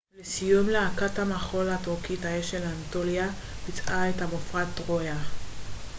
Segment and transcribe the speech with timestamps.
[0.19, 3.29] לסיום להקת המחול הטורקית האש של אנטוליה
[3.65, 5.15] ביצעה את המופע טרויה